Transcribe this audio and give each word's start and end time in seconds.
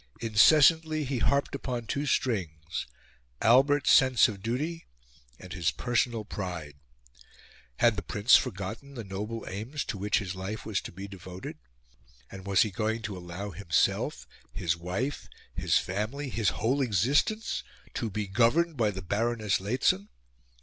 Incessantly, 0.19 1.03
he 1.03 1.19
harped 1.19 1.53
upon 1.53 1.85
two 1.85 2.07
strings 2.07 2.87
Albert's 3.39 3.91
sense 3.91 4.27
of 4.27 4.41
duty 4.41 4.87
and 5.39 5.53
his 5.53 5.69
personal 5.69 6.25
pride. 6.25 6.73
Had 7.77 7.97
the 7.97 8.01
Prince 8.01 8.35
forgotten 8.35 8.95
the 8.95 9.03
noble 9.03 9.45
aims 9.47 9.85
to 9.85 9.99
which 9.99 10.17
his 10.17 10.33
life 10.33 10.65
was 10.65 10.81
to 10.81 10.91
be 10.91 11.07
devoted? 11.07 11.59
And 12.31 12.47
was 12.47 12.63
he 12.63 12.71
going 12.71 13.03
to 13.03 13.15
allow 13.15 13.51
himself, 13.51 14.25
his 14.51 14.75
wife, 14.75 15.29
his 15.53 15.77
family, 15.77 16.29
his 16.29 16.49
whole 16.49 16.81
existence, 16.81 17.61
to 17.93 18.09
be 18.09 18.25
governed 18.25 18.77
by 18.77 18.89
Baroness 18.89 19.59
Lehzen? 19.61 20.09